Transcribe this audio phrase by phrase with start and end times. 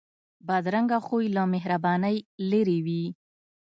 [0.47, 2.17] بدرنګه خوی له مهربانۍ
[2.51, 3.03] لرې وي